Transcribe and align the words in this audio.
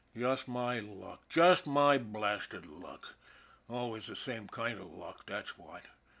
Just 0.17 0.47
my 0.47 0.79
luck, 0.79 1.29
just 1.29 1.67
my 1.67 1.99
blasted 1.99 2.65
luck, 2.65 3.13
always 3.69 4.07
the 4.07 4.15
same 4.15 4.47
kind 4.47 4.79
of 4.79 4.87
luck, 4.87 5.27
that's 5.27 5.59
what. 5.59 5.83